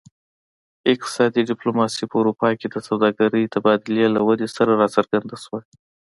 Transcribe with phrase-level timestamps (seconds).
[0.93, 5.59] اقتصادي ډیپلوماسي په اروپا کې د سوداګرۍ تبادلې له ودې سره راڅرګنده شوه